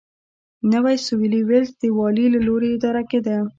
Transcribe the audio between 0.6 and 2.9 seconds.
نوی سوېلي ویلز د والي له لوري